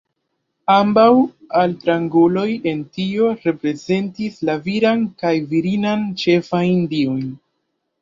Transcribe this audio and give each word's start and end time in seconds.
Ambaŭ 0.75 1.09
altranguloj 1.63 2.47
en 2.73 2.81
tio 2.97 3.29
reprezentis 3.45 4.43
la 4.51 4.59
viran 4.67 5.07
kaj 5.23 5.37
virinan 5.55 6.07
ĉefajn 6.27 6.85
diojn. 6.99 7.35